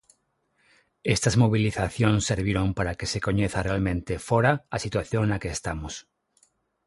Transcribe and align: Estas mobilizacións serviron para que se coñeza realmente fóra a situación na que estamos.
Estas 1.15 1.35
mobilizacións 1.43 2.21
serviron 2.31 2.67
para 2.77 2.95
que 2.97 3.09
se 3.11 3.19
coñeza 3.27 3.65
realmente 3.67 4.13
fóra 4.27 4.51
a 4.75 4.77
situación 4.85 5.23
na 5.27 5.41
que 5.41 5.49
estamos. 5.57 5.93